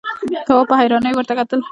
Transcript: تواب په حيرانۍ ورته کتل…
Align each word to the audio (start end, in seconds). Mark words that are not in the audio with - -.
تواب 0.47 0.65
په 0.69 0.75
حيرانۍ 0.79 1.11
ورته 1.15 1.33
کتل… 1.39 1.59